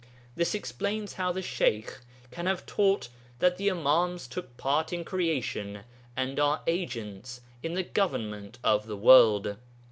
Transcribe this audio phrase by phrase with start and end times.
[0.35, 1.99] ]This explains how the Sheykh
[2.31, 5.81] can have taught that the Imāms took part in creation
[6.17, 9.57] and are agents in the government of the world.